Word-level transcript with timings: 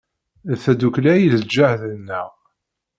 D 0.49 0.51
tadukli 0.63 1.09
ay 1.13 1.23
d 1.33 1.35
ljehd-nneɣ! 1.45 2.29